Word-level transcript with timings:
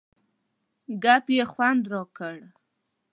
ګپ 1.03 1.25
یې 1.35 1.43
خوند 1.51 1.83
را 1.91 2.03
کړ. 2.17 2.35